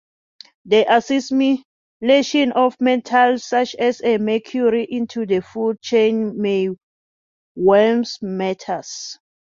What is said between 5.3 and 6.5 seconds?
food chain